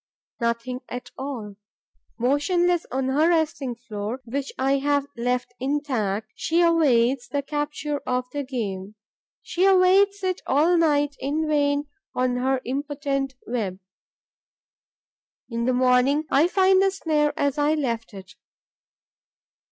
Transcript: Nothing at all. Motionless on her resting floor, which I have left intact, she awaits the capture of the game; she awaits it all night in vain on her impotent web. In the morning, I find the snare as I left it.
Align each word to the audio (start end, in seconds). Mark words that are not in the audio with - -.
Nothing 0.39 0.81
at 0.89 1.11
all. 1.15 1.57
Motionless 2.17 2.87
on 2.91 3.09
her 3.09 3.29
resting 3.29 3.75
floor, 3.75 4.19
which 4.25 4.51
I 4.57 4.79
have 4.79 5.05
left 5.15 5.53
intact, 5.59 6.31
she 6.33 6.63
awaits 6.63 7.27
the 7.27 7.43
capture 7.43 7.99
of 8.07 8.25
the 8.33 8.41
game; 8.43 8.95
she 9.43 9.63
awaits 9.63 10.23
it 10.23 10.41
all 10.47 10.75
night 10.75 11.15
in 11.19 11.47
vain 11.47 11.85
on 12.15 12.37
her 12.37 12.61
impotent 12.65 13.35
web. 13.45 13.77
In 15.51 15.65
the 15.65 15.73
morning, 15.73 16.25
I 16.31 16.47
find 16.47 16.81
the 16.81 16.89
snare 16.89 17.31
as 17.37 17.59
I 17.59 17.75
left 17.75 18.11
it. 18.15 18.33